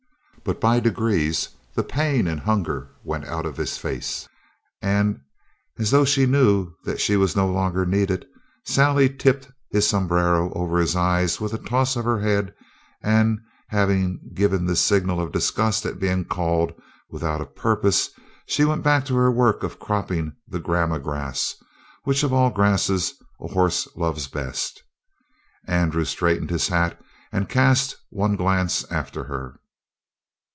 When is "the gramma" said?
20.47-20.97